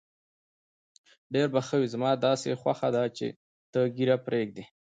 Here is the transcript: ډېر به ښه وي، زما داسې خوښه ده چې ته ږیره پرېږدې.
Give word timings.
ډېر 1.33 1.47
به 1.53 1.61
ښه 1.67 1.75
وي، 1.79 1.87
زما 1.93 2.11
داسې 2.27 2.59
خوښه 2.61 2.89
ده 2.95 3.03
چې 3.17 3.27
ته 3.71 3.79
ږیره 3.95 4.17
پرېږدې. 4.25 4.63